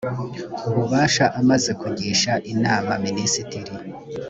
ububasha 0.67 1.25
amaze 1.39 1.71
kugisha 1.81 2.33
inama 2.53 2.91
minisitiri 3.05 3.73